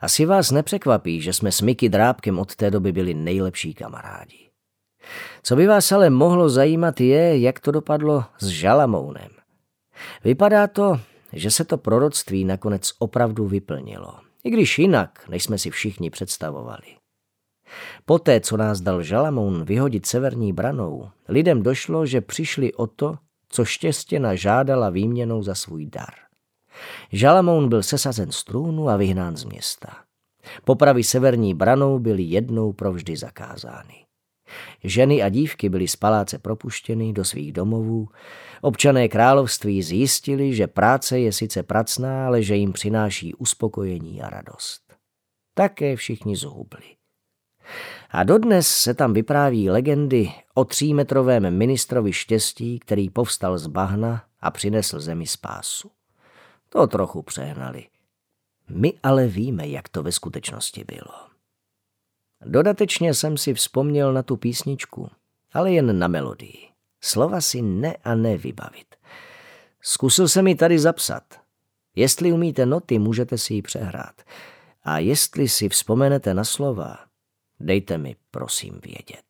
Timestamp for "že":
1.20-1.32, 11.32-11.50, 22.06-22.20, 40.54-40.66, 42.42-42.56